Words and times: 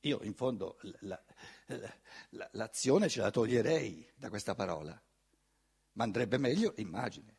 Io 0.00 0.20
in 0.22 0.34
fondo 0.34 0.78
la, 1.00 1.22
la, 1.66 1.98
la, 2.30 2.48
l'azione 2.52 3.08
ce 3.08 3.20
la 3.20 3.30
toglierei 3.30 4.12
da 4.14 4.30
questa 4.30 4.54
parola, 4.54 5.00
ma 5.92 6.04
andrebbe 6.04 6.38
meglio 6.38 6.72
immagine. 6.76 7.36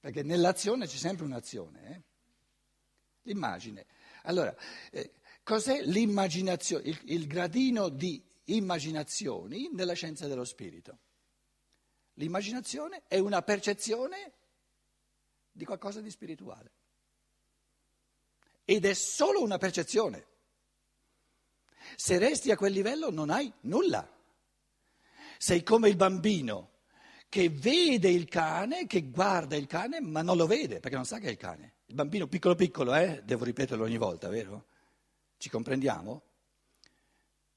Perché 0.00 0.22
nell'azione 0.22 0.86
c'è 0.86 0.96
sempre 0.96 1.24
un'azione, 1.24 1.90
eh? 1.90 2.02
l'immagine. 3.22 3.86
Allora, 4.24 4.54
eh, 4.90 5.12
cos'è 5.42 5.82
l'immaginazione, 5.82 6.88
il, 6.88 7.00
il 7.04 7.26
gradino 7.26 7.88
di 7.88 8.22
immaginazioni 8.46 9.70
nella 9.72 9.94
scienza 9.94 10.26
dello 10.26 10.44
spirito? 10.44 10.98
L'immaginazione 12.14 13.04
è 13.06 13.18
una 13.18 13.42
percezione 13.42 14.32
di 15.50 15.64
qualcosa 15.64 16.00
di 16.00 16.10
spirituale. 16.10 16.72
Ed 18.64 18.84
è 18.84 18.94
solo 18.94 19.42
una 19.42 19.58
percezione. 19.58 20.26
Se 21.96 22.18
resti 22.18 22.50
a 22.50 22.56
quel 22.56 22.72
livello 22.72 23.10
non 23.10 23.30
hai 23.30 23.52
nulla. 23.62 24.08
Sei 25.38 25.62
come 25.62 25.88
il 25.88 25.96
bambino 25.96 26.70
che 27.28 27.48
vede 27.48 28.10
il 28.10 28.28
cane, 28.28 28.86
che 28.86 29.08
guarda 29.08 29.56
il 29.56 29.66
cane, 29.66 30.00
ma 30.00 30.22
non 30.22 30.36
lo 30.36 30.46
vede 30.46 30.80
perché 30.80 30.96
non 30.96 31.06
sa 31.06 31.18
che 31.18 31.28
è 31.28 31.30
il 31.30 31.36
cane. 31.36 31.76
Il 31.86 31.94
bambino 31.94 32.26
piccolo 32.26 32.54
piccolo, 32.54 32.94
eh? 32.94 33.22
Devo 33.24 33.44
ripeterlo 33.44 33.84
ogni 33.84 33.96
volta, 33.96 34.28
vero? 34.28 34.66
Ci 35.38 35.48
comprendiamo? 35.48 36.22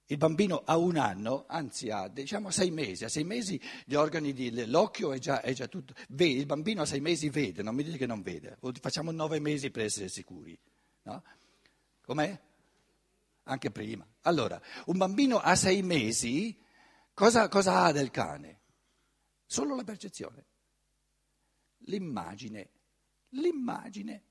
Il 0.07 0.17
bambino 0.17 0.61
ha 0.65 0.77
un 0.77 0.97
anno, 0.97 1.45
anzi 1.47 1.89
ha 1.89 2.07
diciamo 2.07 2.51
sei 2.51 2.69
mesi, 2.69 3.05
a 3.05 3.09
sei 3.09 3.23
mesi 3.23 3.59
gli 3.85 3.95
organi 3.95 4.33
dell'occhio 4.33 5.11
è 5.11 5.17
già, 5.17 5.41
è 5.41 5.51
già 5.53 5.67
tutto. 5.67 5.93
Vede, 6.09 6.39
il 6.39 6.45
bambino 6.45 6.83
a 6.83 6.85
sei 6.85 7.01
mesi 7.01 7.29
vede, 7.29 7.63
non 7.63 7.75
mi 7.75 7.83
dite 7.83 7.97
che 7.97 8.05
non 8.05 8.21
vede, 8.21 8.57
facciamo 8.79 9.11
nove 9.11 9.39
mesi 9.39 9.71
per 9.71 9.85
essere 9.85 10.07
sicuri. 10.07 10.57
No? 11.05 11.23
Com'è? 12.01 12.41
Anche 13.43 13.71
prima. 13.71 14.07
Allora, 14.21 14.59
un 14.85 14.97
bambino 14.97 15.37
a 15.37 15.55
sei 15.55 15.81
mesi 15.83 16.59
cosa, 17.13 17.47
cosa 17.47 17.83
ha 17.83 17.91
del 17.91 18.09
cane? 18.11 18.61
Solo 19.45 19.75
la 19.75 19.83
percezione, 19.83 20.45
l'immagine, 21.85 22.71
l'immagine 23.29 24.23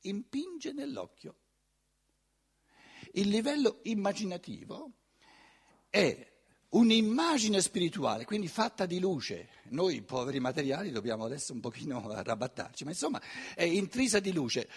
impinge 0.00 0.72
nell'occhio. 0.72 1.36
Il 3.12 3.28
livello 3.28 3.78
immaginativo 3.84 4.92
è 5.88 6.33
un'immagine 6.74 7.60
spirituale, 7.60 8.24
quindi 8.24 8.48
fatta 8.48 8.86
di 8.86 8.98
luce. 9.00 9.48
Noi 9.70 10.02
poveri 10.02 10.40
materiali 10.40 10.90
dobbiamo 10.90 11.24
adesso 11.24 11.52
un 11.52 11.60
pochino 11.60 12.06
arrabattarci, 12.10 12.84
ma 12.84 12.90
insomma 12.90 13.20
è 13.54 13.64
intrisa 13.64 14.20
di 14.20 14.32
luce. 14.32 14.68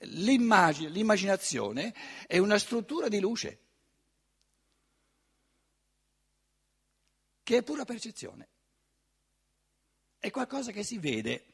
L'immagine, 0.00 0.88
l'immaginazione 0.88 1.94
è 2.26 2.38
una 2.38 2.58
struttura 2.58 3.08
di 3.08 3.20
luce, 3.20 3.58
che 7.42 7.58
è 7.58 7.62
pura 7.62 7.84
percezione. 7.84 8.48
È 10.18 10.30
qualcosa 10.30 10.72
che 10.72 10.82
si 10.82 10.98
vede. 10.98 11.44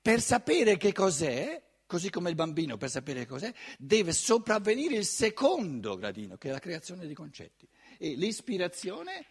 Per 0.00 0.20
sapere 0.20 0.76
che 0.76 0.92
cos'è, 0.92 1.60
così 1.86 2.10
come 2.10 2.28
il 2.28 2.34
bambino 2.34 2.76
per 2.76 2.90
sapere 2.90 3.26
cos'è, 3.26 3.52
deve 3.78 4.12
sopravvenire 4.12 4.96
il 4.96 5.06
secondo 5.06 5.96
gradino, 5.96 6.36
che 6.36 6.50
è 6.50 6.52
la 6.52 6.58
creazione 6.58 7.06
di 7.06 7.14
concetti. 7.14 7.66
E 7.98 8.14
l'ispirazione 8.14 9.26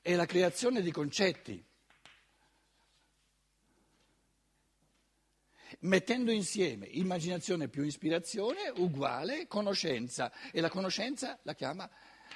è 0.00 0.14
la 0.16 0.26
creazione 0.26 0.82
di 0.82 0.90
concetti. 0.90 1.64
Mettendo 5.80 6.32
insieme 6.32 6.86
immaginazione 6.86 7.68
più 7.68 7.84
ispirazione 7.84 8.72
uguale 8.76 9.46
conoscenza 9.46 10.32
e 10.50 10.60
la 10.60 10.68
conoscenza 10.68 11.38
la 11.42 11.54
chiama 11.54 11.88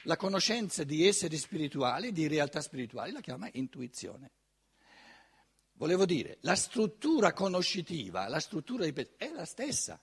la 0.07 0.17
conoscenza 0.17 0.85
di 0.85 1.07
esseri 1.07 1.37
spirituali, 1.37 2.13
di 2.13 2.29
realtà 2.29 2.61
spirituali, 2.61 3.13
la 3.13 3.21
chiama 3.21 3.49
intuizione. 3.53 4.31
Volevo 5.73 6.07
dire, 6.07 6.39
la 6.41 6.55
struttura 6.55 7.33
conoscitiva, 7.33 8.29
la 8.29 8.41
struttura 8.41 8.85
di 8.85 9.09
è 9.17 9.31
la 9.31 9.45
stessa. 9.45 10.01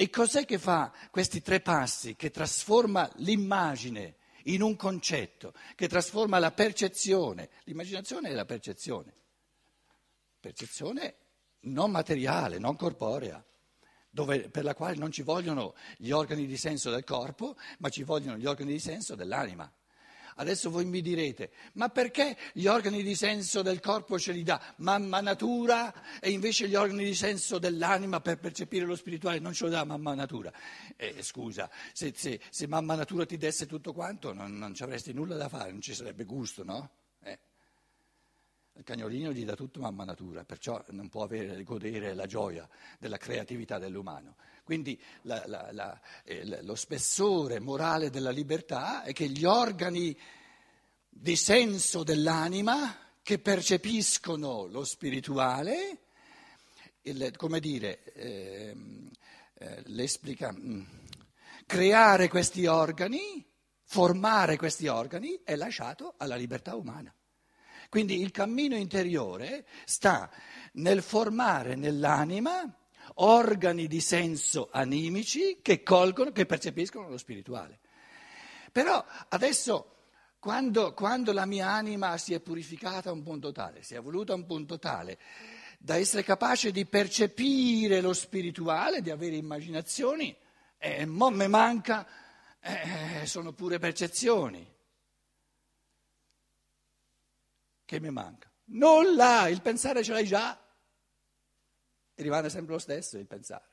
E 0.00 0.08
cos'è 0.08 0.46
che 0.46 0.58
fa 0.58 0.90
questi 1.10 1.42
tre 1.42 1.60
passi 1.60 2.16
che 2.16 2.30
trasforma 2.30 3.06
l'immagine 3.16 4.16
in 4.44 4.62
un 4.62 4.74
concetto, 4.74 5.52
che 5.74 5.88
trasforma 5.88 6.38
la 6.38 6.52
percezione? 6.52 7.50
L'immaginazione 7.64 8.30
è 8.30 8.32
la 8.32 8.46
percezione. 8.46 9.12
Percezione 10.40 11.16
non 11.64 11.90
materiale, 11.90 12.56
non 12.56 12.76
corporea, 12.76 13.44
dove, 14.08 14.48
per 14.48 14.64
la 14.64 14.74
quale 14.74 14.96
non 14.96 15.12
ci 15.12 15.20
vogliono 15.20 15.74
gli 15.98 16.12
organi 16.12 16.46
di 16.46 16.56
senso 16.56 16.88
del 16.88 17.04
corpo, 17.04 17.58
ma 17.80 17.90
ci 17.90 18.02
vogliono 18.02 18.38
gli 18.38 18.46
organi 18.46 18.72
di 18.72 18.80
senso 18.80 19.14
dell'anima. 19.14 19.70
Adesso 20.40 20.70
voi 20.70 20.86
mi 20.86 21.02
direte, 21.02 21.50
ma 21.74 21.90
perché 21.90 22.34
gli 22.54 22.64
organi 22.64 23.02
di 23.02 23.14
senso 23.14 23.60
del 23.60 23.78
corpo 23.78 24.18
ce 24.18 24.32
li 24.32 24.42
dà 24.42 24.58
mamma 24.78 25.20
natura 25.20 26.18
e 26.18 26.30
invece 26.30 26.66
gli 26.66 26.74
organi 26.74 27.04
di 27.04 27.14
senso 27.14 27.58
dell'anima 27.58 28.22
per 28.22 28.38
percepire 28.38 28.86
lo 28.86 28.96
spirituale 28.96 29.38
non 29.38 29.52
ce 29.52 29.64
lo 29.64 29.70
dà 29.70 29.84
mamma 29.84 30.14
natura? 30.14 30.50
Eh, 30.96 31.22
scusa, 31.22 31.70
se, 31.92 32.14
se, 32.16 32.40
se, 32.48 32.66
mamma 32.66 32.94
natura 32.94 33.26
ti 33.26 33.36
desse 33.36 33.66
tutto 33.66 33.92
quanto 33.92 34.32
non, 34.32 34.56
non 34.56 34.72
ci 34.72 34.82
avresti 34.82 35.12
nulla 35.12 35.36
da 35.36 35.50
fare, 35.50 35.72
non 35.72 35.82
ci 35.82 35.92
sarebbe 35.92 36.24
gusto, 36.24 36.64
no? 36.64 36.90
Eh. 38.80 38.82
Il 38.82 38.84
cagnolino 38.84 39.32
gli 39.32 39.44
dà 39.44 39.54
tutto 39.54 39.80
mamma 39.80 40.04
natura, 40.04 40.44
perciò 40.44 40.82
non 40.88 41.08
può 41.08 41.22
avere, 41.22 41.62
godere 41.62 42.14
la 42.14 42.26
gioia 42.26 42.68
della 42.98 43.18
creatività 43.18 43.78
dell'umano. 43.78 44.36
Quindi 44.64 44.98
la, 45.22 45.42
la, 45.46 45.68
la, 45.72 46.00
eh, 46.24 46.62
lo 46.62 46.74
spessore 46.74 47.60
morale 47.60 48.10
della 48.10 48.30
libertà 48.30 49.02
è 49.02 49.12
che 49.12 49.28
gli 49.28 49.44
organi 49.44 50.18
di 51.08 51.36
senso 51.36 52.02
dell'anima 52.02 52.96
che 53.22 53.38
percepiscono 53.38 54.66
lo 54.66 54.84
spirituale, 54.84 55.98
il, 57.02 57.34
come 57.36 57.60
dire, 57.60 58.02
eh, 58.14 58.74
eh, 59.54 60.52
mm, 60.52 60.82
creare 61.66 62.28
questi 62.28 62.66
organi, 62.66 63.46
formare 63.84 64.56
questi 64.56 64.86
organi 64.86 65.40
è 65.44 65.54
lasciato 65.56 66.14
alla 66.16 66.36
libertà 66.36 66.74
umana. 66.74 67.14
Quindi 67.90 68.20
il 68.20 68.30
cammino 68.30 68.76
interiore 68.76 69.66
sta 69.84 70.30
nel 70.74 71.02
formare 71.02 71.74
nell'anima 71.74 72.72
organi 73.14 73.88
di 73.88 74.00
senso 74.00 74.68
animici 74.70 75.58
che 75.60 75.82
colgono, 75.82 76.30
che 76.30 76.46
percepiscono 76.46 77.08
lo 77.08 77.18
spirituale. 77.18 77.80
Però 78.70 79.04
adesso, 79.30 79.96
quando, 80.38 80.94
quando 80.94 81.32
la 81.32 81.46
mia 81.46 81.68
anima 81.68 82.16
si 82.16 82.32
è 82.32 82.38
purificata 82.38 83.10
a 83.10 83.12
un 83.12 83.24
punto 83.24 83.50
tale, 83.50 83.82
si 83.82 83.94
è 83.94 83.96
evoluta 83.96 84.34
a 84.34 84.36
un 84.36 84.46
punto 84.46 84.78
tale, 84.78 85.18
da 85.76 85.96
essere 85.96 86.22
capace 86.22 86.70
di 86.70 86.86
percepire 86.86 88.00
lo 88.00 88.12
spirituale, 88.12 89.02
di 89.02 89.10
avere 89.10 89.34
immaginazioni, 89.34 90.32
eh, 90.78 91.06
mo 91.06 91.30
me 91.30 91.48
manca, 91.48 92.06
eh, 92.60 93.26
sono 93.26 93.52
pure 93.52 93.80
percezioni. 93.80 94.78
Che 97.90 97.98
mi 97.98 98.10
manca? 98.10 98.48
Nulla, 98.66 99.48
il 99.48 99.62
pensare 99.62 100.04
ce 100.04 100.12
l'hai 100.12 100.24
già. 100.24 100.56
E 102.14 102.22
rimane 102.22 102.48
sempre 102.48 102.74
lo 102.74 102.78
stesso 102.78 103.18
il 103.18 103.26
pensare. 103.26 103.68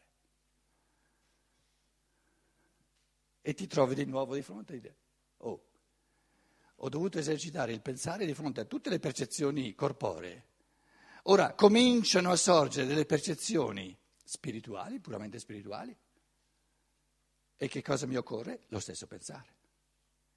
E 3.39 3.53
ti 3.53 3.67
trovi 3.67 3.94
di 3.94 4.05
nuovo 4.05 4.33
di 4.33 4.41
fronte 4.41 4.75
a 4.75 4.79
te. 4.79 4.95
Oh, 5.38 5.66
ho 6.78 6.89
dovuto 6.89 7.19
esercitare 7.19 7.73
il 7.73 7.81
pensare 7.81 8.25
di 8.25 8.33
fronte 8.33 8.61
a 8.61 8.66
tutte 8.66 8.89
le 8.89 8.97
percezioni 8.97 9.75
corporee. 9.75 10.45
Ora 11.25 11.53
cominciano 11.53 12.31
a 12.31 12.38
sorgere 12.38 12.87
delle 12.87 13.05
percezioni 13.05 13.96
spirituali, 14.23 14.99
puramente 14.99 15.37
spirituali. 15.37 15.96
E 17.55 17.67
che 17.67 17.84
cosa 17.84 18.08
mi 18.08 18.16
occorre? 18.16 18.61
Lo 18.69 18.79
stesso 18.79 19.05
pensare. 19.05 19.53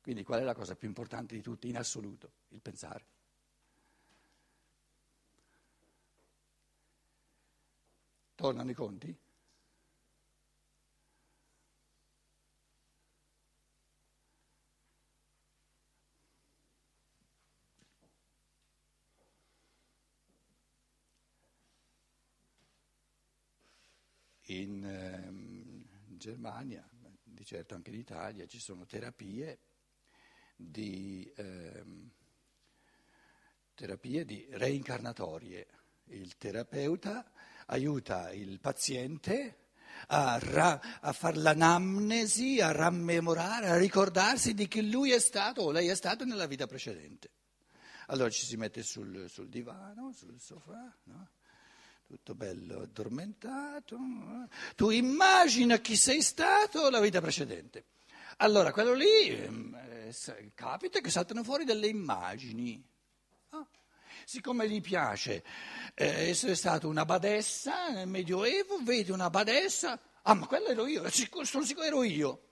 Quindi 0.02 0.22
qual 0.22 0.40
è 0.40 0.44
la 0.44 0.54
cosa 0.54 0.76
più 0.76 0.86
importante 0.86 1.34
di 1.34 1.40
tutti 1.40 1.66
in 1.66 1.78
assoluto? 1.78 2.32
Il 2.48 2.60
pensare. 2.60 3.19
Tornano 8.40 8.70
i 8.70 8.74
conti? 8.74 9.14
In 24.46 24.84
eh, 24.86 26.16
Germania, 26.16 26.88
di 27.22 27.44
certo 27.44 27.74
anche 27.74 27.90
in 27.90 27.98
Italia, 27.98 28.46
ci 28.46 28.58
sono 28.58 28.86
terapie 28.86 29.58
di, 30.56 31.30
eh, 31.36 31.84
terapie 33.74 34.24
di 34.24 34.48
reincarnatorie. 34.52 35.66
Il 36.04 36.38
terapeuta 36.38 37.30
aiuta 37.70 38.30
il 38.32 38.60
paziente 38.60 39.56
a, 40.08 40.38
ra, 40.40 40.98
a 41.00 41.12
fare 41.12 41.36
l'anamnesi, 41.36 42.60
a 42.60 42.72
rammemorare, 42.72 43.68
a 43.68 43.76
ricordarsi 43.76 44.54
di 44.54 44.66
chi 44.68 44.88
lui 44.90 45.12
è 45.12 45.18
stato 45.20 45.62
o 45.62 45.70
lei 45.70 45.88
è 45.88 45.94
stato 45.94 46.24
nella 46.24 46.46
vita 46.46 46.66
precedente. 46.66 47.30
Allora 48.06 48.30
ci 48.30 48.44
si 48.44 48.56
mette 48.56 48.82
sul, 48.82 49.28
sul 49.28 49.48
divano, 49.48 50.12
sul 50.12 50.40
sofà, 50.40 50.92
no? 51.04 51.28
tutto 52.06 52.34
bello 52.34 52.80
addormentato. 52.80 53.96
Tu 54.74 54.90
immagina 54.90 55.78
chi 55.78 55.94
sei 55.94 56.22
stato 56.22 56.90
la 56.90 56.98
vita 56.98 57.20
precedente. 57.20 57.84
Allora, 58.38 58.72
quello 58.72 58.94
lì 58.94 59.28
eh, 59.28 60.12
capita 60.54 61.00
che 61.00 61.10
saltano 61.10 61.44
fuori 61.44 61.64
delle 61.64 61.86
immagini. 61.86 62.84
Ah, 63.50 63.64
siccome 64.30 64.70
gli 64.70 64.80
piace 64.80 65.42
eh, 65.94 66.28
essere 66.28 66.54
stato 66.54 66.86
una 66.86 67.04
badessa 67.04 67.88
nel 67.88 68.06
Medioevo, 68.06 68.78
vede 68.84 69.10
una 69.10 69.28
badessa, 69.28 70.00
ah 70.22 70.34
ma 70.34 70.46
quella 70.46 70.68
ero 70.68 70.86
io, 70.86 71.02
sono 71.10 71.64
sicuro 71.64 71.84
ero 71.84 72.04
io. 72.04 72.44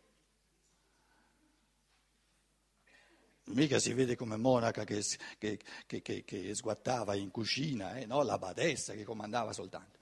Mica 3.44 3.78
si 3.78 3.92
vede 3.92 4.16
come 4.16 4.36
monaca 4.36 4.82
che, 4.82 5.04
che, 5.38 5.60
che, 5.86 6.24
che 6.24 6.54
sguattava 6.54 7.14
in 7.14 7.30
cucina, 7.30 7.94
eh? 7.94 8.06
no? 8.06 8.22
la 8.22 8.38
badessa 8.38 8.94
che 8.94 9.04
comandava 9.04 9.52
soltanto. 9.52 9.98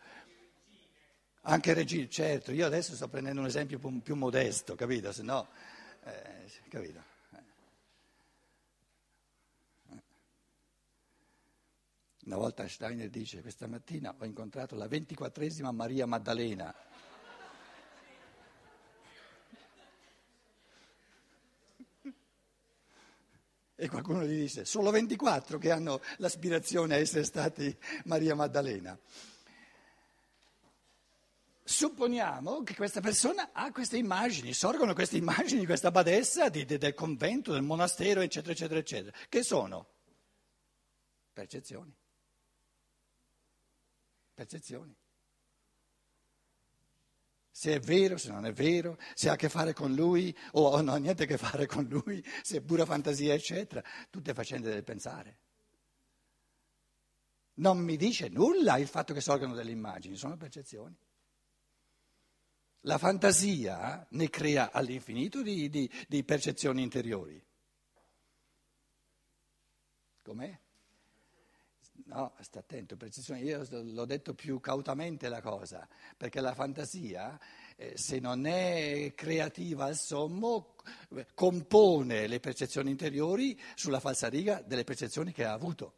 Anche 1.42 1.74
regina, 1.74 2.08
certo, 2.08 2.52
io 2.52 2.64
adesso 2.64 2.94
sto 2.94 3.06
prendendo 3.08 3.40
un 3.40 3.46
esempio 3.46 3.78
più, 3.78 4.00
più 4.00 4.16
modesto, 4.16 4.74
capito? 4.74 5.12
Se 5.12 5.22
no, 5.22 5.46
eh, 6.04 6.50
capito? 6.70 7.15
Una 12.26 12.38
volta 12.38 12.66
Steiner 12.66 13.08
dice, 13.08 13.40
questa 13.40 13.68
mattina 13.68 14.12
ho 14.18 14.24
incontrato 14.24 14.74
la 14.74 14.88
ventiquattresima 14.88 15.70
Maria 15.70 16.06
Maddalena. 16.06 16.74
E 23.76 23.88
qualcuno 23.88 24.24
gli 24.24 24.40
disse, 24.40 24.64
solo 24.64 24.90
24 24.90 25.58
che 25.58 25.70
hanno 25.70 26.00
l'aspirazione 26.16 26.94
a 26.94 26.98
essere 26.98 27.22
stati 27.22 27.76
Maria 28.06 28.34
Maddalena. 28.34 28.98
Supponiamo 31.62 32.64
che 32.64 32.74
questa 32.74 33.00
persona 33.00 33.50
ha 33.52 33.70
queste 33.70 33.98
immagini, 33.98 34.52
sorgono 34.52 34.94
queste 34.94 35.16
immagini, 35.16 35.64
questa 35.64 35.92
badessa 35.92 36.48
di, 36.48 36.64
di, 36.64 36.76
del 36.76 36.94
convento, 36.94 37.52
del 37.52 37.62
monastero, 37.62 38.20
eccetera, 38.20 38.52
eccetera, 38.52 38.80
eccetera. 38.80 39.16
Che 39.28 39.42
sono? 39.44 39.86
Percezioni. 41.32 41.94
Percezioni 44.36 44.96
se 47.56 47.72
è 47.72 47.80
vero, 47.80 48.18
se 48.18 48.30
non 48.30 48.44
è 48.44 48.52
vero, 48.52 48.98
se 49.14 49.30
ha 49.30 49.32
a 49.32 49.36
che 49.36 49.48
fare 49.48 49.72
con 49.72 49.94
lui 49.94 50.36
o 50.52 50.76
non 50.76 50.90
ha 50.90 50.98
niente 50.98 51.22
a 51.22 51.26
che 51.26 51.38
fare 51.38 51.64
con 51.64 51.84
lui, 51.84 52.22
se 52.42 52.58
è 52.58 52.60
pura 52.60 52.84
fantasia, 52.84 53.32
eccetera, 53.32 53.82
tutte 54.10 54.34
faccende 54.34 54.68
del 54.68 54.84
pensare. 54.84 55.38
Non 57.54 57.78
mi 57.78 57.96
dice 57.96 58.28
nulla 58.28 58.76
il 58.76 58.86
fatto 58.86 59.14
che 59.14 59.22
sorgano 59.22 59.54
delle 59.54 59.70
immagini, 59.70 60.16
sono 60.16 60.36
percezioni. 60.36 60.94
La 62.80 62.98
fantasia 62.98 64.06
ne 64.10 64.28
crea 64.28 64.70
all'infinito 64.70 65.40
di, 65.40 65.70
di, 65.70 65.90
di 66.06 66.24
percezioni 66.24 66.82
interiori. 66.82 67.42
Com'è? 70.20 70.60
No, 72.04 72.34
sta 72.40 72.60
attento, 72.60 72.96
percezione. 72.96 73.40
Io 73.40 73.66
l'ho 73.68 74.04
detto 74.04 74.34
più 74.34 74.60
cautamente 74.60 75.28
la 75.28 75.40
cosa, 75.40 75.88
perché 76.16 76.40
la 76.40 76.54
fantasia, 76.54 77.38
eh, 77.76 77.96
se 77.96 78.20
non 78.20 78.46
è 78.46 79.12
creativa 79.14 79.86
al 79.86 79.96
sommo, 79.96 80.76
compone 81.34 82.26
le 82.26 82.40
percezioni 82.40 82.90
interiori 82.90 83.58
sulla 83.74 84.00
falsariga 84.00 84.62
delle 84.62 84.84
percezioni 84.84 85.32
che 85.32 85.44
ha 85.44 85.52
avuto. 85.52 85.94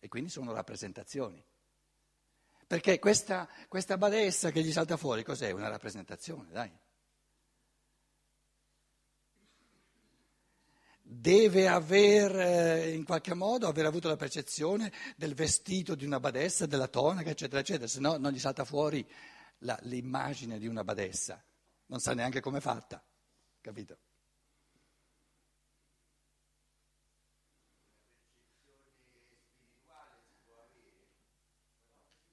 E 0.00 0.08
quindi 0.08 0.30
sono 0.30 0.52
rappresentazioni. 0.52 1.44
Perché 2.66 2.98
questa, 2.98 3.48
questa 3.68 3.96
badessa 3.96 4.50
che 4.50 4.62
gli 4.62 4.72
salta 4.72 4.96
fuori, 4.96 5.22
cos'è? 5.22 5.50
Una 5.52 5.68
rappresentazione, 5.68 6.50
dai. 6.50 6.70
Deve 11.20 11.66
aver 11.66 12.38
eh, 12.38 12.92
in 12.92 13.04
qualche 13.04 13.34
modo 13.34 13.66
aver 13.66 13.86
avuto 13.86 14.08
la 14.08 14.16
percezione 14.16 14.92
del 15.16 15.34
vestito 15.34 15.94
di 15.94 16.04
una 16.04 16.20
badessa, 16.20 16.66
della 16.66 16.86
tonaca, 16.86 17.30
eccetera, 17.30 17.60
eccetera, 17.60 17.88
se 17.88 18.00
no 18.00 18.16
non 18.16 18.32
gli 18.32 18.38
salta 18.38 18.64
fuori 18.64 19.06
la, 19.58 19.76
l'immagine 19.82 20.58
di 20.58 20.66
una 20.66 20.84
badessa, 20.84 21.42
non 21.86 21.98
sa 21.98 22.14
neanche 22.14 22.40
come 22.40 22.58
è 22.58 22.60
fatta, 22.60 23.02
capito? 23.60 23.98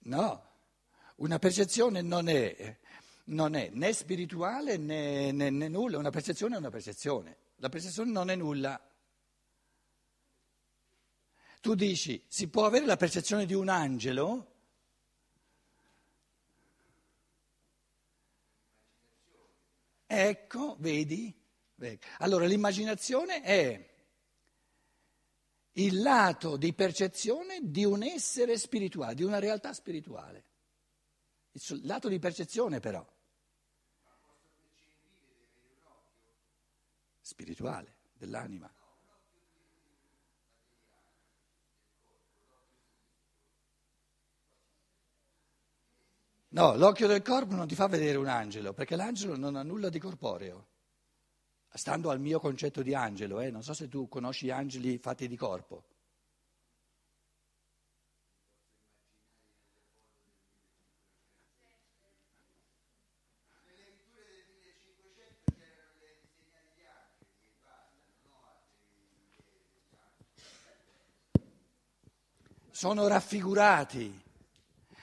No, 0.06 0.44
una 1.16 1.40
percezione 1.40 2.04
non 2.04 2.28
è, 2.30 2.78
non 3.26 3.56
è 3.56 3.70
né 3.74 3.92
spirituale 3.92 4.78
né, 4.78 5.32
né, 5.32 5.50
né 5.50 5.68
nulla, 5.68 5.98
una 5.98 6.12
percezione 6.12 6.54
è 6.54 6.60
una 6.60 6.70
percezione. 6.70 7.38
La 7.58 7.70
percezione 7.70 8.12
non 8.12 8.30
è 8.30 8.36
nulla. 8.36 8.80
Tu 11.62 11.74
dici, 11.74 12.24
si 12.28 12.48
può 12.48 12.66
avere 12.66 12.86
la 12.86 12.98
percezione 12.98 13.46
di 13.46 13.54
un 13.54 13.70
angelo? 13.70 14.54
Ecco, 20.06 20.76
vedi? 20.80 21.34
Allora 22.20 22.46
l'immaginazione 22.46 23.42
è 23.42 23.94
il 25.74 26.02
lato 26.02 26.56
di 26.56 26.74
percezione 26.74 27.60
di 27.64 27.84
un 27.84 28.04
essere 28.04 28.58
spirituale, 28.58 29.16
di 29.16 29.24
una 29.24 29.40
realtà 29.40 29.74
spirituale. 29.74 30.44
Il 31.52 31.82
lato 31.84 32.08
di 32.08 32.20
percezione 32.20 32.80
però. 32.80 33.06
Spirituale 37.26 37.96
dell'anima. 38.14 38.72
No, 46.50 46.76
l'occhio 46.76 47.08
del 47.08 47.24
corpo 47.24 47.56
non 47.56 47.68
ti 47.68 47.74
fa 47.74 47.88
vedere 47.88 48.18
un 48.18 48.28
angelo, 48.28 48.74
perché 48.74 48.96
l'angelo 48.96 49.36
non 49.36 49.56
ha 49.56 49.64
nulla 49.64 49.90
di 49.90 50.00
corporeo. 50.00 50.68
Stando 51.74 52.12
al 52.12 52.22
mio 52.22 52.40
concetto 52.40 52.82
di 52.82 52.94
angelo, 52.94 53.42
eh, 53.42 53.50
non 53.50 53.64
so 53.64 53.74
se 53.74 53.90
tu 53.90 54.08
conosci 54.08 54.52
angeli 54.52 54.98
fatti 55.00 55.28
di 55.28 55.36
corpo. 55.36 55.95
Sono 72.76 73.08
raffigurati. 73.08 74.22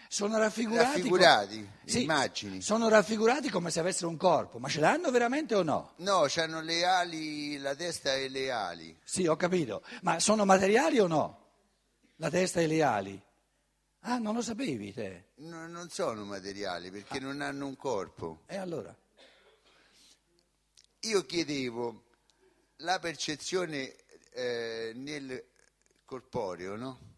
Sono 0.06 0.36
raffigurati, 0.36 0.98
raffigurati 0.98 1.56
com- 1.56 1.86
sì, 1.86 2.02
immagini. 2.02 2.60
Sono 2.60 2.90
raffigurati 2.90 3.48
come 3.48 3.70
se 3.70 3.80
avessero 3.80 4.10
un 4.10 4.18
corpo, 4.18 4.58
ma 4.58 4.68
ce 4.68 4.80
l'hanno 4.80 5.10
veramente 5.10 5.54
o 5.54 5.62
no? 5.62 5.94
No, 5.96 6.26
hanno 6.36 6.60
le 6.60 6.84
ali, 6.84 7.56
la 7.56 7.74
testa 7.74 8.14
e 8.14 8.28
le 8.28 8.50
ali. 8.50 8.94
Sì, 9.02 9.26
ho 9.26 9.36
capito. 9.36 9.82
Ma 10.02 10.20
sono 10.20 10.44
materiali 10.44 10.98
o 10.98 11.06
no? 11.06 11.52
La 12.16 12.28
testa 12.28 12.60
e 12.60 12.66
le 12.66 12.82
ali? 12.82 13.22
Ah, 14.00 14.18
non 14.18 14.34
lo 14.34 14.42
sapevi 14.42 14.92
te? 14.92 15.30
No, 15.36 15.66
non 15.66 15.88
sono 15.88 16.26
materiali 16.26 16.90
perché 16.90 17.16
ah. 17.16 17.22
non 17.22 17.40
hanno 17.40 17.66
un 17.66 17.76
corpo. 17.78 18.42
E 18.48 18.58
allora? 18.58 18.94
Io 21.00 21.24
chiedevo 21.24 22.04
la 22.78 22.98
percezione 22.98 23.96
eh, 24.30 24.92
nel 24.94 25.42
corporeo, 26.04 26.76
no? 26.76 27.11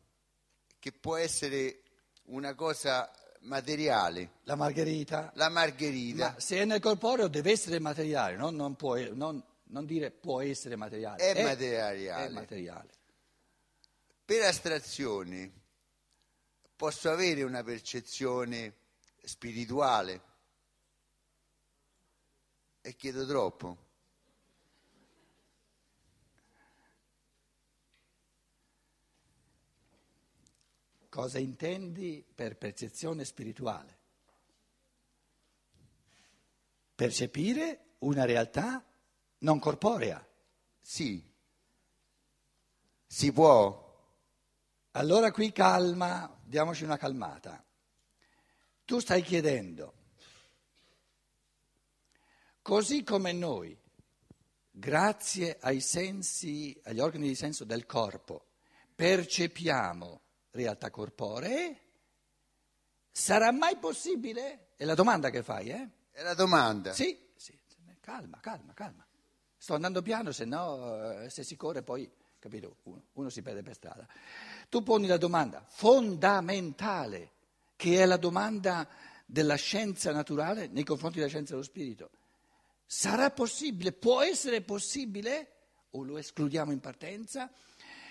Che 0.84 0.92
può 0.92 1.16
essere 1.16 1.80
una 2.24 2.54
cosa 2.54 3.10
materiale. 3.44 4.40
La 4.42 4.54
margherita? 4.54 5.32
La 5.34 5.48
margherita. 5.48 6.32
Ma 6.32 6.38
se 6.38 6.58
è 6.58 6.66
nel 6.66 6.80
corporeo 6.80 7.26
deve 7.26 7.52
essere 7.52 7.78
materiale, 7.78 8.36
no? 8.36 8.50
non, 8.50 8.76
può, 8.76 8.94
non, 9.14 9.42
non, 9.68 9.86
dire 9.86 10.10
può 10.10 10.42
essere 10.42 10.76
materiale. 10.76 11.16
È, 11.16 11.36
è, 11.36 11.42
materiale. 11.42 12.26
è 12.26 12.28
materiale. 12.28 12.90
Per 14.26 14.42
astrazione 14.42 15.52
posso 16.76 17.08
avere 17.08 17.44
una 17.44 17.62
percezione 17.62 18.74
spirituale 19.22 20.20
e 22.82 22.94
chiedo 22.94 23.24
troppo. 23.24 23.78
Cosa 31.14 31.38
intendi 31.38 32.26
per 32.34 32.56
percezione 32.56 33.24
spirituale? 33.24 33.98
Percepire 36.92 37.98
una 37.98 38.24
realtà 38.24 38.84
non 39.38 39.60
corporea. 39.60 40.26
Sì. 40.80 41.24
Si 43.06 43.32
può? 43.32 44.10
Allora 44.90 45.30
qui 45.30 45.52
calma, 45.52 46.36
diamoci 46.42 46.82
una 46.82 46.96
calmata. 46.96 47.64
Tu 48.84 48.98
stai 48.98 49.22
chiedendo, 49.22 49.94
così 52.60 53.04
come 53.04 53.30
noi, 53.30 53.78
grazie 54.68 55.58
ai 55.60 55.80
sensi, 55.80 56.76
agli 56.82 56.98
organi 56.98 57.28
di 57.28 57.36
senso 57.36 57.62
del 57.62 57.86
corpo, 57.86 58.48
percepiamo 58.96 60.22
realtà 60.54 60.90
corporee, 60.90 61.80
sarà 63.10 63.52
mai 63.52 63.76
possibile? 63.76 64.68
È 64.76 64.84
la 64.84 64.94
domanda 64.94 65.30
che 65.30 65.42
fai, 65.42 65.68
eh? 65.70 65.88
È 66.10 66.22
la 66.22 66.34
domanda. 66.34 66.92
Sì, 66.92 67.18
sì, 67.36 67.58
calma, 68.00 68.38
calma, 68.40 68.72
calma. 68.72 69.04
Sto 69.56 69.74
andando 69.74 70.02
piano, 70.02 70.30
se 70.30 70.44
no, 70.44 71.22
eh, 71.22 71.30
se 71.30 71.42
si 71.42 71.56
corre 71.56 71.82
poi, 71.82 72.10
capito, 72.38 72.76
uno, 72.84 73.02
uno 73.14 73.28
si 73.30 73.42
perde 73.42 73.62
per 73.62 73.74
strada. 73.74 74.06
Tu 74.68 74.82
poni 74.82 75.06
la 75.06 75.16
domanda 75.16 75.64
fondamentale, 75.66 77.30
che 77.76 78.02
è 78.02 78.06
la 78.06 78.16
domanda 78.16 78.86
della 79.26 79.56
scienza 79.56 80.12
naturale 80.12 80.68
nei 80.68 80.84
confronti 80.84 81.16
della 81.16 81.30
scienza 81.30 81.52
dello 81.52 81.64
spirito. 81.64 82.10
Sarà 82.86 83.30
possibile, 83.30 83.92
può 83.92 84.20
essere 84.22 84.60
possibile, 84.60 85.48
o 85.92 86.02
lo 86.02 86.18
escludiamo 86.18 86.70
in 86.70 86.80
partenza, 86.80 87.50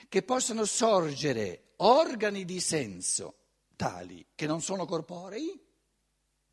che 0.10 0.24
possano 0.24 0.66
sorgere 0.66 1.74
organi 1.78 2.46
di 2.46 2.60
senso 2.60 3.38
tali 3.76 4.26
che 4.36 4.46
non 4.46 4.62
sono 4.62 4.86
corporei, 4.86 5.60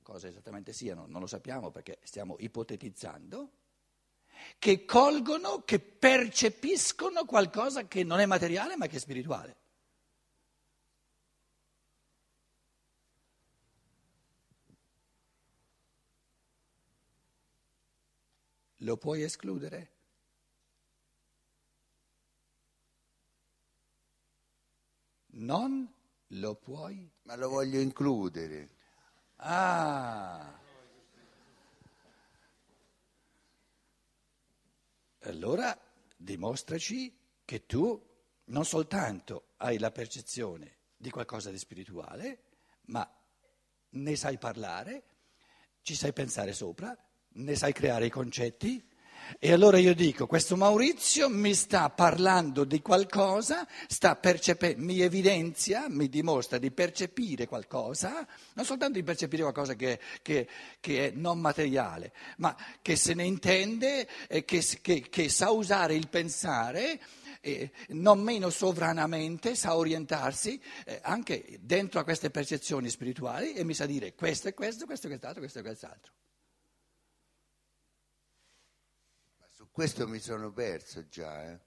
cosa 0.02 0.28
esattamente 0.28 0.72
siano, 0.72 1.06
non 1.06 1.20
lo 1.20 1.26
sappiamo 1.26 1.70
perché 1.70 1.98
stiamo 2.02 2.36
ipotetizzando, 2.38 3.50
che 4.58 4.84
colgono, 4.84 5.62
che 5.64 5.78
percepiscono 5.78 7.24
qualcosa 7.24 7.86
che 7.86 8.04
non 8.04 8.20
è 8.20 8.26
materiale 8.26 8.76
ma 8.76 8.86
che 8.86 8.96
è 8.96 9.00
spirituale. 9.00 9.56
Lo 18.82 18.96
puoi 18.96 19.22
escludere? 19.22 19.99
Non 25.40 25.90
lo 26.28 26.54
puoi. 26.56 27.10
Ma 27.22 27.34
lo 27.36 27.48
voglio 27.48 27.80
includere. 27.80 28.76
Ah. 29.36 30.58
Allora 35.20 35.78
dimostraci 36.16 37.16
che 37.44 37.66
tu 37.66 38.08
non 38.44 38.64
soltanto 38.64 39.54
hai 39.58 39.78
la 39.78 39.90
percezione 39.90 40.78
di 40.96 41.10
qualcosa 41.10 41.50
di 41.50 41.58
spirituale, 41.58 42.42
ma 42.86 43.08
ne 43.90 44.16
sai 44.16 44.38
parlare, 44.38 45.04
ci 45.82 45.94
sai 45.94 46.12
pensare 46.12 46.52
sopra, 46.52 46.96
ne 47.28 47.54
sai 47.54 47.72
creare 47.72 48.06
i 48.06 48.10
concetti. 48.10 48.86
E 49.38 49.52
allora 49.52 49.78
io 49.78 49.94
dico, 49.94 50.26
questo 50.26 50.56
Maurizio 50.56 51.28
mi 51.28 51.54
sta 51.54 51.90
parlando 51.90 52.64
di 52.64 52.80
qualcosa, 52.82 53.66
percepe- 54.20 54.74
mi 54.76 55.00
evidenzia, 55.00 55.86
mi 55.88 56.08
dimostra 56.08 56.58
di 56.58 56.70
percepire 56.70 57.46
qualcosa, 57.46 58.26
non 58.54 58.64
soltanto 58.64 58.98
di 58.98 59.04
percepire 59.04 59.42
qualcosa 59.42 59.74
che, 59.74 60.00
che, 60.22 60.48
che 60.80 61.08
è 61.08 61.12
non 61.14 61.38
materiale, 61.38 62.12
ma 62.38 62.56
che 62.82 62.96
se 62.96 63.14
ne 63.14 63.24
intende, 63.24 64.08
eh, 64.28 64.44
che, 64.44 64.62
che, 65.08 65.28
sa 65.28 65.50
usare 65.50 65.94
il 65.94 66.08
pensare, 66.08 67.00
eh, 67.40 67.70
non 67.88 68.20
meno 68.20 68.50
sovranamente, 68.50 69.54
sa 69.54 69.76
orientarsi 69.76 70.60
eh, 70.84 71.00
anche 71.02 71.58
dentro 71.60 72.00
a 72.00 72.04
queste 72.04 72.30
percezioni 72.30 72.88
spirituali 72.90 73.52
e 73.54 73.64
mi 73.64 73.74
sa 73.74 73.86
dire 73.86 74.14
questo 74.14 74.48
è 74.48 74.54
questo, 74.54 74.86
questo 74.86 75.06
è 75.06 75.10
quest'altro, 75.10 75.40
questo 75.40 75.58
è 75.60 75.62
quest'altro. 75.62 76.12
Questo 79.80 80.06
mi 80.06 80.18
sono 80.18 80.52
perso 80.52 81.08
già. 81.08 81.52
Eh. 81.52 81.58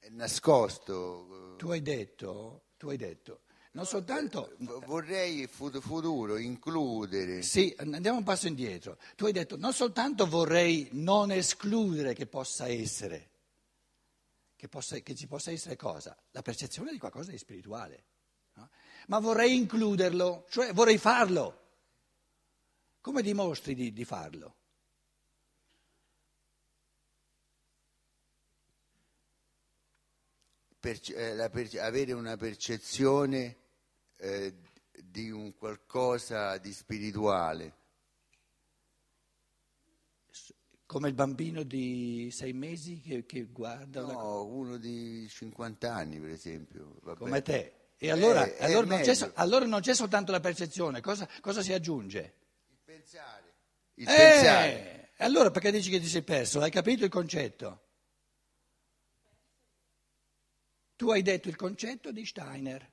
È 0.00 0.08
nascosto. 0.08 1.54
Tu 1.56 1.70
hai 1.70 1.82
detto, 1.82 2.64
tu 2.78 2.88
hai 2.88 2.96
detto, 2.96 3.42
non 3.70 3.86
soltanto... 3.86 4.56
Vorrei 4.58 5.46
futuro 5.46 6.36
includere. 6.36 7.42
Sì, 7.42 7.72
andiamo 7.78 8.18
un 8.18 8.24
passo 8.24 8.48
indietro. 8.48 8.98
Tu 9.14 9.26
hai 9.26 9.32
detto, 9.32 9.56
non 9.56 9.72
soltanto 9.72 10.26
vorrei 10.26 10.88
non 10.94 11.30
escludere 11.30 12.12
che 12.14 12.26
possa 12.26 12.66
essere, 12.66 13.30
che, 14.56 14.66
possa, 14.66 14.98
che 14.98 15.14
ci 15.14 15.28
possa 15.28 15.52
essere 15.52 15.76
cosa? 15.76 16.20
La 16.32 16.42
percezione 16.42 16.90
di 16.90 16.98
qualcosa 16.98 17.30
di 17.30 17.38
spirituale 17.38 18.06
ma 19.10 19.18
vorrei 19.18 19.56
includerlo, 19.56 20.46
cioè 20.48 20.72
vorrei 20.72 20.96
farlo. 20.96 21.58
Come 23.00 23.22
dimostri 23.22 23.74
di, 23.74 23.92
di 23.92 24.04
farlo? 24.04 24.54
Perce- 30.78 31.42
eh, 31.42 31.50
per- 31.50 31.80
avere 31.80 32.12
una 32.12 32.36
percezione 32.36 33.56
eh, 34.16 34.54
di 35.02 35.30
un 35.30 35.56
qualcosa 35.56 36.56
di 36.58 36.72
spirituale. 36.72 37.78
Come 40.86 41.08
il 41.08 41.14
bambino 41.14 41.64
di 41.64 42.28
sei 42.30 42.52
mesi 42.52 43.00
che, 43.00 43.26
che 43.26 43.46
guarda... 43.46 44.02
No, 44.02 44.44
una... 44.44 44.54
uno 44.54 44.76
di 44.76 45.26
50 45.28 45.92
anni 45.92 46.20
per 46.20 46.30
esempio. 46.30 46.96
Vabbè. 47.02 47.18
Come 47.18 47.42
te. 47.42 47.79
E 48.02 48.10
allora, 48.10 48.44
è, 48.44 48.64
allora, 48.64 48.86
non 48.86 49.32
allora, 49.34 49.66
non 49.66 49.80
c'è, 49.82 49.94
soltanto 49.94 50.32
la 50.32 50.40
percezione, 50.40 51.02
cosa, 51.02 51.28
cosa 51.42 51.60
si 51.60 51.74
aggiunge? 51.74 52.34
Il 52.70 52.78
pensare. 52.82 53.54
Il 53.92 54.08
eh, 54.08 54.14
pensare. 54.14 55.10
Allora 55.18 55.50
perché 55.50 55.70
dici 55.70 55.90
che 55.90 56.00
ti 56.00 56.06
sei 56.06 56.22
perso? 56.22 56.62
Hai 56.62 56.70
capito 56.70 57.04
il 57.04 57.10
concetto? 57.10 57.88
Tu 60.96 61.10
hai 61.10 61.20
detto 61.20 61.48
il 61.50 61.56
concetto 61.56 62.10
di 62.10 62.24
Steiner. 62.24 62.90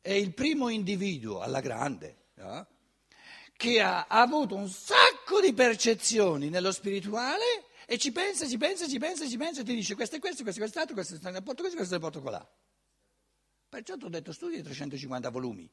È 0.00 0.12
il 0.12 0.32
primo 0.32 0.70
individuo 0.70 1.40
alla 1.40 1.60
grande 1.60 2.28
no? 2.36 2.66
che 3.58 3.82
ha, 3.82 4.06
ha 4.08 4.22
avuto 4.22 4.54
un 4.54 4.70
sacco 4.70 5.38
di 5.42 5.52
percezioni 5.52 6.48
nello 6.48 6.72
spirituale 6.72 7.63
e 7.86 7.98
ci 7.98 8.12
pensa, 8.12 8.46
ci 8.46 8.56
pensa, 8.56 8.88
ci 8.88 8.98
pensa, 8.98 9.28
ci 9.28 9.36
pensa 9.36 9.60
e 9.60 9.64
ti 9.64 9.74
dice 9.74 9.94
questo 9.94 10.16
è 10.16 10.18
questo, 10.18 10.42
questo 10.42 10.60
è 10.60 10.62
quest'altro, 10.64 10.94
questo 10.94 11.16
sta 11.16 11.30
nel 11.30 11.42
porto 11.42 11.62
questo, 11.62 11.76
questo 11.76 11.94
è 11.94 11.98
nel 11.98 12.10
porto 12.10 12.22
colà. 12.22 12.48
Perciò 13.68 13.96
ti 13.96 14.04
ho 14.04 14.08
detto 14.08 14.32
studi 14.32 14.56
di 14.56 14.62
350 14.62 15.30
volumi. 15.30 15.68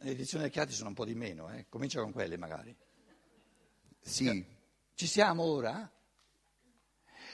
Le 0.00 0.10
edizioni 0.10 0.44
del 0.44 0.52
Chiati 0.52 0.72
sono 0.72 0.90
un 0.90 0.94
po' 0.94 1.04
di 1.04 1.14
meno, 1.14 1.48
eh? 1.52 1.66
comincia 1.68 2.00
con 2.00 2.12
quelle 2.12 2.36
magari. 2.36 2.76
Sì. 4.00 4.44
Ci 4.94 5.06
siamo 5.06 5.42
ora? 5.44 5.90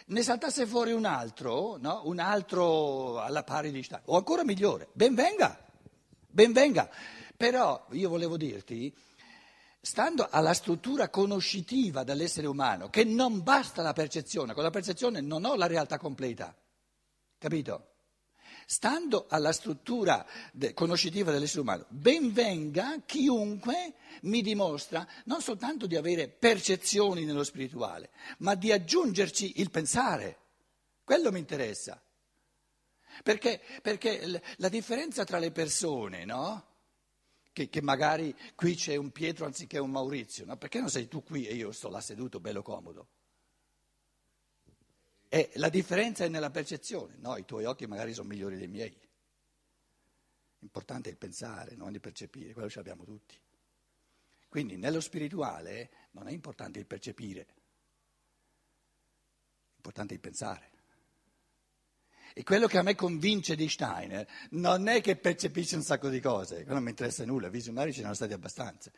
Ne 0.06 0.22
saltasse 0.22 0.66
fuori 0.66 0.92
un 0.92 1.04
altro, 1.04 1.78
no? 1.78 2.02
un 2.04 2.18
altro 2.18 3.20
alla 3.20 3.42
pari 3.42 3.70
di 3.70 3.82
Stein, 3.82 4.02
o 4.06 4.16
ancora 4.16 4.44
migliore, 4.44 4.88
ben 4.92 5.14
venga, 5.14 5.58
ben 6.28 6.52
venga. 6.52 6.90
Però 7.36 7.86
io 7.92 8.08
volevo 8.08 8.36
dirti 8.36 8.94
stando 9.84 10.26
alla 10.30 10.54
struttura 10.54 11.10
conoscitiva 11.10 12.04
dell'essere 12.04 12.46
umano, 12.46 12.88
che 12.88 13.04
non 13.04 13.42
basta 13.42 13.82
la 13.82 13.92
percezione, 13.92 14.54
con 14.54 14.62
la 14.62 14.70
percezione 14.70 15.20
non 15.20 15.44
ho 15.44 15.56
la 15.56 15.66
realtà 15.66 15.98
completa, 15.98 16.56
capito? 17.36 17.90
Stando 18.64 19.26
alla 19.28 19.52
struttura 19.52 20.24
de- 20.52 20.72
conoscitiva 20.72 21.32
dell'essere 21.32 21.60
umano, 21.60 21.84
ben 21.90 22.32
venga 22.32 23.02
chiunque 23.04 23.92
mi 24.22 24.40
dimostra 24.40 25.06
non 25.26 25.42
soltanto 25.42 25.86
di 25.86 25.96
avere 25.96 26.28
percezioni 26.28 27.26
nello 27.26 27.44
spirituale, 27.44 28.10
ma 28.38 28.54
di 28.54 28.72
aggiungerci 28.72 29.60
il 29.60 29.70
pensare. 29.70 30.38
Quello 31.04 31.30
mi 31.30 31.40
interessa. 31.40 32.02
Perché, 33.22 33.60
perché 33.82 34.42
la 34.56 34.68
differenza 34.70 35.24
tra 35.24 35.36
le 35.36 35.50
persone, 35.50 36.24
no? 36.24 36.72
Che, 37.54 37.70
che, 37.70 37.80
magari 37.80 38.36
qui 38.56 38.74
c'è 38.74 38.96
un 38.96 39.12
Pietro 39.12 39.46
anziché 39.46 39.78
un 39.78 39.92
Maurizio, 39.92 40.44
no? 40.44 40.58
perché 40.58 40.80
non 40.80 40.90
sei 40.90 41.06
tu 41.06 41.22
qui 41.22 41.46
e 41.46 41.54
io 41.54 41.70
sto 41.70 41.88
là 41.88 42.00
seduto 42.00 42.40
bello 42.40 42.62
comodo? 42.62 43.08
E 45.28 45.50
la 45.54 45.68
differenza 45.68 46.24
è 46.24 46.28
nella 46.28 46.50
percezione, 46.50 47.14
no? 47.18 47.36
i 47.36 47.44
tuoi 47.44 47.64
occhi 47.64 47.86
magari 47.86 48.12
sono 48.12 48.28
migliori 48.28 48.56
dei 48.56 48.66
miei. 48.66 49.00
L'importante 50.58 51.08
è 51.08 51.12
il 51.12 51.18
pensare, 51.18 51.76
non 51.76 51.94
il 51.94 52.00
percepire, 52.00 52.52
quello 52.52 52.68
ce 52.68 52.78
l'abbiamo 52.78 53.04
tutti. 53.04 53.38
Quindi 54.48 54.76
nello 54.76 55.00
spirituale 55.00 55.90
non 56.10 56.26
è 56.26 56.32
importante 56.32 56.80
il 56.80 56.86
percepire, 56.86 57.40
è 57.40 57.46
importante 59.76 60.14
il 60.14 60.20
pensare. 60.20 60.72
E 62.36 62.42
quello 62.42 62.66
che 62.66 62.78
a 62.78 62.82
me 62.82 62.96
convince 62.96 63.54
di 63.54 63.68
Steiner 63.68 64.26
non 64.50 64.88
è 64.88 65.00
che 65.00 65.14
percepisce 65.14 65.76
un 65.76 65.82
sacco 65.82 66.08
di 66.08 66.18
cose, 66.18 66.56
quello 66.56 66.74
non 66.74 66.82
mi 66.82 66.90
interessa 66.90 67.24
nulla, 67.24 67.48
visionari 67.48 67.92
ce 67.92 67.98
ne 67.98 68.02
sono 68.02 68.14
stati 68.14 68.32
abbastanza, 68.32 68.90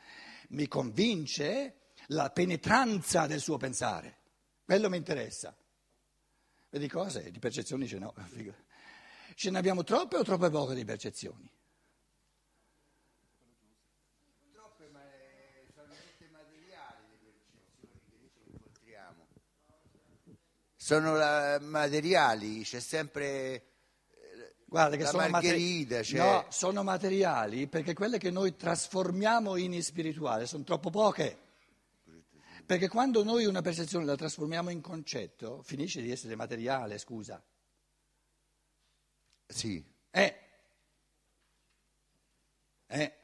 mi 0.48 0.66
convince 0.68 1.90
la 2.08 2.30
penetranza 2.30 3.26
del 3.26 3.40
suo 3.40 3.58
pensare, 3.58 4.20
quello 4.64 4.88
mi 4.88 4.96
interessa. 4.96 5.54
E 6.70 6.78
di 6.78 6.88
cose, 6.88 7.30
di 7.30 7.38
percezioni 7.38 7.86
ce 7.86 7.98
n'ho, 7.98 8.14
ce 9.34 9.50
ne 9.50 9.58
abbiamo 9.58 9.84
troppe 9.84 10.16
o 10.16 10.22
troppe 10.22 10.48
poche 10.48 10.74
di 10.74 10.86
percezioni? 10.86 11.50
Troppe, 14.50 14.88
ma 14.88 15.02
eh, 15.12 15.66
sono 15.74 15.94
materiali 16.32 17.18
le 17.22 17.34
percezioni 17.82 18.30
che 18.32 18.50
incontriamo. 18.50 19.26
Sono 20.86 21.16
la- 21.16 21.58
materiali, 21.58 22.62
c'è 22.62 22.78
sempre 22.78 23.64
Guarda 24.66 24.94
che 24.96 25.02
la 25.02 25.08
sono, 25.08 25.28
margherita, 25.28 25.96
materi- 25.96 26.12
c'è- 26.16 26.18
no, 26.18 26.46
sono 26.48 26.84
materiali 26.84 27.66
perché 27.66 27.92
quelle 27.92 28.18
che 28.18 28.30
noi 28.30 28.54
trasformiamo 28.54 29.56
in 29.56 29.82
spirituale 29.82 30.46
sono 30.46 30.62
troppo 30.62 30.90
poche. 30.90 31.38
Perché 32.64 32.86
quando 32.86 33.24
noi 33.24 33.46
una 33.46 33.62
percezione 33.62 34.04
la 34.04 34.14
trasformiamo 34.14 34.70
in 34.70 34.80
concetto, 34.80 35.60
finisce 35.64 36.00
di 36.02 36.12
essere 36.12 36.36
materiale, 36.36 36.98
scusa. 36.98 37.42
Sì, 39.44 39.84
Eh. 40.10 40.38
Eh. 42.86 43.14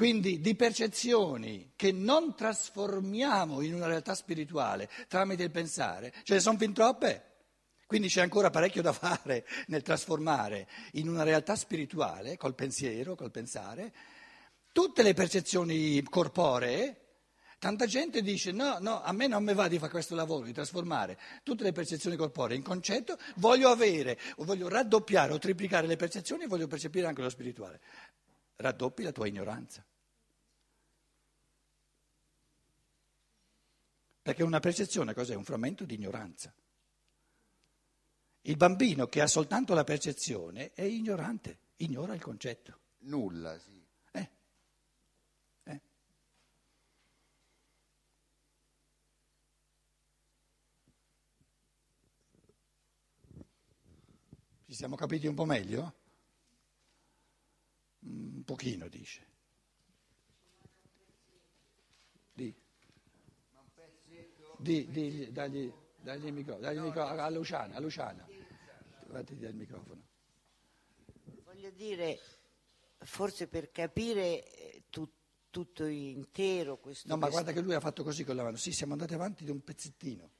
Quindi 0.00 0.40
di 0.40 0.54
percezioni 0.54 1.74
che 1.76 1.92
non 1.92 2.34
trasformiamo 2.34 3.60
in 3.60 3.74
una 3.74 3.84
realtà 3.84 4.14
spirituale 4.14 4.88
tramite 5.08 5.42
il 5.42 5.50
pensare, 5.50 6.10
ce 6.22 6.32
ne 6.32 6.40
sono 6.40 6.56
fin 6.56 6.72
troppe. 6.72 7.24
Quindi 7.86 8.08
c'è 8.08 8.22
ancora 8.22 8.48
parecchio 8.48 8.80
da 8.80 8.94
fare 8.94 9.46
nel 9.66 9.82
trasformare 9.82 10.66
in 10.92 11.06
una 11.06 11.22
realtà 11.22 11.54
spirituale, 11.54 12.38
col 12.38 12.54
pensiero, 12.54 13.14
col 13.14 13.30
pensare, 13.30 13.92
tutte 14.72 15.02
le 15.02 15.12
percezioni 15.12 16.02
corporee. 16.02 17.18
Tanta 17.58 17.84
gente 17.84 18.22
dice 18.22 18.52
no, 18.52 18.78
no, 18.80 19.02
a 19.02 19.12
me 19.12 19.26
non 19.26 19.44
mi 19.44 19.52
va 19.52 19.68
di 19.68 19.78
fare 19.78 19.90
questo 19.90 20.14
lavoro, 20.14 20.46
di 20.46 20.54
trasformare 20.54 21.18
tutte 21.42 21.62
le 21.62 21.72
percezioni 21.72 22.16
corporee 22.16 22.56
in 22.56 22.62
concetto, 22.62 23.18
voglio 23.36 23.68
avere, 23.68 24.18
o 24.36 24.44
voglio 24.44 24.66
raddoppiare 24.66 25.34
o 25.34 25.38
triplicare 25.38 25.86
le 25.86 25.96
percezioni 25.96 26.44
e 26.44 26.46
voglio 26.46 26.68
percepire 26.68 27.06
anche 27.06 27.20
lo 27.20 27.28
spirituale. 27.28 27.80
Raddoppi 28.56 29.02
la 29.02 29.12
tua 29.12 29.26
ignoranza. 29.26 29.84
Perché 34.22 34.42
una 34.42 34.60
percezione 34.60 35.14
cos'è? 35.14 35.34
Un 35.34 35.44
frammento 35.44 35.84
di 35.84 35.94
ignoranza. 35.94 36.54
Il 38.42 38.56
bambino 38.56 39.06
che 39.06 39.20
ha 39.20 39.26
soltanto 39.26 39.74
la 39.74 39.84
percezione 39.84 40.72
è 40.72 40.82
ignorante, 40.82 41.58
ignora 41.76 42.14
il 42.14 42.22
concetto. 42.22 42.78
nulla, 43.00 43.58
sì. 43.58 43.86
Eh. 44.12 44.30
Eh. 45.64 45.80
Ci 54.66 54.74
siamo 54.74 54.96
capiti 54.96 55.26
un 55.26 55.34
po' 55.34 55.44
meglio? 55.44 55.94
Un 58.00 58.42
pochino, 58.44 58.88
dice. 58.88 59.26
Di. 62.32 62.54
Di, 64.60 64.88
di, 64.90 65.32
dagli, 65.32 65.72
dagli 66.00 66.26
il 66.26 66.32
microfono, 66.32 66.66
dagli 66.66 66.78
microfono 66.78 67.22
a 67.22 67.30
Luciana, 67.30 67.76
a 67.76 67.80
Luciana. 67.80 68.26
Dai 69.06 69.24
il 69.28 69.54
microfono. 69.54 70.02
Voglio 71.44 71.70
dire, 71.70 72.18
forse 72.98 73.48
per 73.48 73.70
capire 73.70 74.44
eh, 74.52 74.82
tu- 74.90 75.10
tutto 75.50 75.84
intero 75.86 76.78
questo... 76.78 77.08
No, 77.08 77.14
ma 77.16 77.22
questo- 77.26 77.42
guarda 77.42 77.58
che 77.58 77.64
lui 77.66 77.74
ha 77.74 77.80
fatto 77.80 78.04
così 78.04 78.22
con 78.24 78.36
la 78.36 78.42
mano. 78.44 78.56
Sì, 78.56 78.72
siamo 78.72 78.92
andati 78.92 79.14
avanti 79.14 79.44
di 79.44 79.50
un 79.50 79.62
pezzettino. 79.62 80.30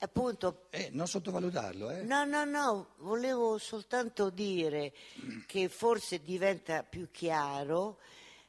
Appunto, 0.00 0.68
Eh, 0.70 0.90
non 0.92 1.08
sottovalutarlo, 1.08 1.90
eh. 1.90 2.02
no, 2.04 2.24
no, 2.24 2.44
no, 2.44 2.94
volevo 2.98 3.58
soltanto 3.58 4.30
dire 4.30 4.94
che 5.46 5.68
forse 5.68 6.22
diventa 6.22 6.84
più 6.84 7.10
chiaro 7.10 7.98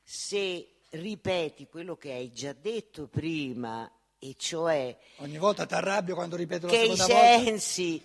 se 0.04 0.76
ripeti 0.92 1.66
quello 1.66 1.98
che 1.98 2.12
hai 2.14 2.32
già 2.32 2.54
detto 2.54 3.08
prima, 3.08 3.92
e 4.20 4.36
cioè 4.38 4.98
Ogni 5.18 5.38
volta 5.38 5.66
ti 5.66 5.74
arrabbio 5.74 6.14
quando 6.16 6.36
ripeto 6.36 6.68
la 6.68 6.72
che 6.74 6.80
i 6.84 6.96
seconda 6.96 7.06
volta. 7.14 7.44
sensi, 7.44 8.04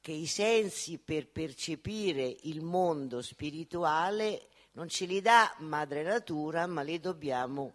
che 0.00 0.12
i 0.12 0.26
sensi 0.26 0.98
per 0.98 1.28
percepire 1.28 2.24
il 2.42 2.62
mondo 2.62 3.20
spirituale 3.22 4.48
non 4.72 4.88
ce 4.88 5.04
li 5.04 5.20
dà 5.20 5.54
madre 5.58 6.02
natura, 6.02 6.66
ma 6.66 6.80
li 6.82 6.98
dobbiamo 6.98 7.74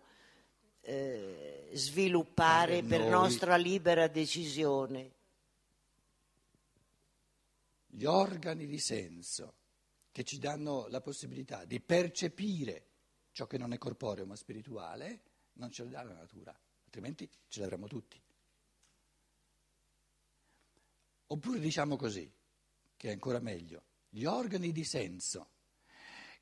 eh, 0.81 1.69
sviluppare 1.73 2.77
Eh, 2.77 2.83
per 2.83 3.01
noi- 3.01 3.09
nostra 3.09 3.55
libera 3.57 4.07
decisione. 4.07 5.11
Gli 7.87 8.05
organi 8.05 8.65
di 8.67 8.79
senso 8.79 9.55
che 10.11 10.23
ci 10.23 10.39
danno 10.39 10.87
la 10.89 11.01
possibilità 11.01 11.65
di 11.65 11.79
percepire 11.79 12.85
ciò 13.31 13.45
che 13.47 13.57
non 13.57 13.73
è 13.73 13.77
corporeo 13.77 14.25
ma 14.25 14.35
spirituale, 14.35 15.21
non 15.53 15.71
ce 15.71 15.83
lo 15.83 15.89
dà 15.89 16.03
la 16.03 16.13
natura, 16.13 16.57
altrimenti 16.87 17.29
ce 17.47 17.59
l'avremmo 17.59 17.87
tutti. 17.87 18.19
Oppure 21.27 21.59
diciamo 21.59 21.97
così, 21.97 22.31
che 22.95 23.09
è 23.09 23.11
ancora 23.11 23.39
meglio, 23.39 23.83
gli 24.09 24.23
organi 24.23 24.71
di 24.71 24.85
senso 24.85 25.49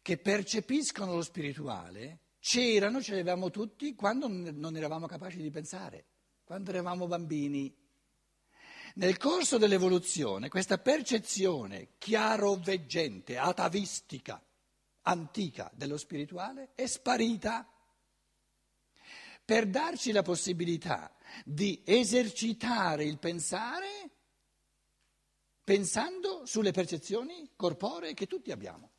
che 0.02 0.18
percepiscono 0.18 1.16
lo 1.16 1.24
spirituale 1.24 2.20
c'erano, 2.40 3.02
ce 3.02 3.14
li 3.14 3.20
avevamo 3.22 3.50
tutti 3.50 3.96
quando 3.96 4.28
non 4.28 4.78
eravamo 4.78 5.08
capaci 5.08 5.38
di 5.38 5.50
pensare, 5.50 6.06
quando 6.44 6.70
eravamo 6.70 7.08
bambini. 7.08 7.76
Nel 8.96 9.18
corso 9.18 9.58
dell'evoluzione 9.58 10.48
questa 10.48 10.78
percezione 10.78 11.96
chiaroveggente, 11.98 13.38
atavistica, 13.38 14.42
antica 15.02 15.72
dello 15.74 15.98
spirituale 15.98 16.72
è 16.76 16.86
sparita 16.86 17.68
per 19.46 19.68
darci 19.68 20.12
la 20.12 20.24
possibilità 20.24 21.16
di 21.46 21.84
esercitare 21.86 23.04
il 23.04 23.20
pensare 23.20 24.10
pensando 25.64 26.46
sulle 26.46 26.72
percezioni 26.72 27.52
corporee 27.56 28.14
che 28.14 28.26
tutti 28.26 28.52
abbiamo. 28.52 28.92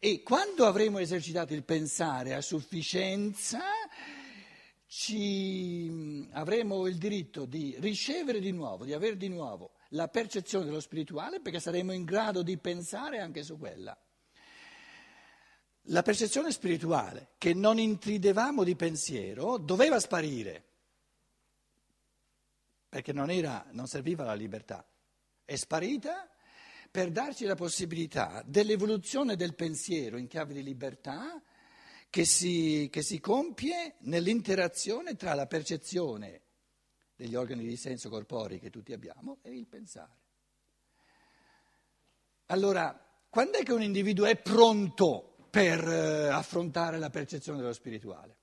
E 0.00 0.22
quando 0.22 0.66
avremo 0.66 0.98
esercitato 0.98 1.54
il 1.54 1.64
pensare 1.64 2.34
a 2.34 2.40
sufficienza, 2.40 3.60
ci 4.86 6.28
avremo 6.32 6.86
il 6.86 6.98
diritto 6.98 7.44
di 7.44 7.76
ricevere 7.78 8.40
di 8.40 8.50
nuovo, 8.50 8.84
di 8.84 8.92
avere 8.92 9.16
di 9.16 9.28
nuovo 9.28 9.74
la 9.90 10.08
percezione 10.08 10.64
dello 10.64 10.80
spirituale 10.80 11.40
perché 11.40 11.60
saremo 11.60 11.92
in 11.92 12.04
grado 12.04 12.42
di 12.42 12.58
pensare 12.58 13.20
anche 13.20 13.42
su 13.42 13.58
quella. 13.58 13.96
La 15.86 16.02
percezione 16.02 16.52
spirituale 16.52 17.32
che 17.38 17.54
non 17.54 17.78
intridevamo 17.78 18.62
di 18.62 18.76
pensiero 18.76 19.58
doveva 19.58 19.98
sparire 19.98 20.70
perché 22.92 23.14
non, 23.14 23.30
era, 23.30 23.66
non 23.70 23.86
serviva 23.86 24.22
alla 24.22 24.34
libertà. 24.34 24.86
È 25.44 25.56
sparita 25.56 26.28
per 26.90 27.10
darci 27.10 27.46
la 27.46 27.54
possibilità 27.54 28.42
dell'evoluzione 28.46 29.34
del 29.34 29.54
pensiero 29.54 30.18
in 30.18 30.26
chiave 30.26 30.52
di 30.52 30.62
libertà 30.62 31.42
che 32.10 32.26
si, 32.26 32.90
che 32.92 33.02
si 33.02 33.18
compie 33.18 33.94
nell'interazione 34.00 35.16
tra 35.16 35.32
la 35.32 35.46
percezione 35.46 36.42
degli 37.16 37.34
organi 37.34 37.66
di 37.66 37.78
senso 37.78 38.10
corporei 38.10 38.60
che 38.60 38.68
tutti 38.68 38.92
abbiamo 38.92 39.38
e 39.40 39.56
il 39.56 39.66
pensare. 39.66 40.20
Allora, 42.46 42.94
quando 43.30 43.56
è 43.56 43.62
che 43.62 43.72
un 43.72 43.82
individuo 43.82 44.26
è 44.26 44.36
pronto 44.36 45.31
per 45.52 45.86
eh, 45.86 46.28
affrontare 46.28 46.98
la 46.98 47.10
percezione 47.10 47.58
dello 47.58 47.74
spirituale? 47.74 48.36